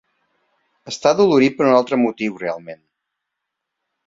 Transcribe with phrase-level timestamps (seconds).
[0.91, 2.83] Està dolorit per un altre motiu realment.